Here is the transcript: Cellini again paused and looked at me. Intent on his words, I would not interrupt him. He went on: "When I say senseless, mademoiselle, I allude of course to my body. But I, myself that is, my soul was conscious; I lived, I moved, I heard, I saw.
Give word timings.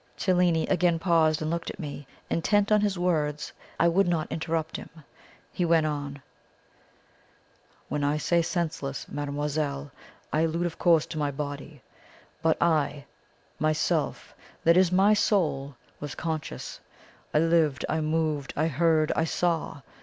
Cellini 0.17 0.65
again 0.65 0.97
paused 0.97 1.43
and 1.43 1.51
looked 1.51 1.69
at 1.69 1.77
me. 1.79 2.07
Intent 2.27 2.71
on 2.71 2.81
his 2.81 2.97
words, 2.97 3.53
I 3.79 3.87
would 3.87 4.07
not 4.07 4.31
interrupt 4.31 4.75
him. 4.75 4.89
He 5.53 5.63
went 5.63 5.85
on: 5.85 6.23
"When 7.87 8.03
I 8.03 8.17
say 8.17 8.41
senseless, 8.41 9.07
mademoiselle, 9.07 9.91
I 10.33 10.41
allude 10.41 10.65
of 10.65 10.79
course 10.79 11.05
to 11.05 11.19
my 11.19 11.29
body. 11.29 11.83
But 12.41 12.59
I, 12.59 13.05
myself 13.59 14.33
that 14.63 14.75
is, 14.75 14.91
my 14.91 15.13
soul 15.13 15.75
was 15.99 16.15
conscious; 16.15 16.79
I 17.31 17.37
lived, 17.37 17.85
I 17.87 18.01
moved, 18.01 18.53
I 18.57 18.69
heard, 18.69 19.11
I 19.15 19.25
saw. 19.25 19.83